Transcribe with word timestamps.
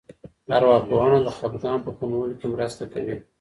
ارواپوهنه 0.55 1.17
د 1.23 1.27
خپګان 1.37 1.79
په 1.85 1.91
کمولو 1.97 2.33
کې 2.39 2.47
مرسته 2.53 2.83
کوي. 2.93 3.15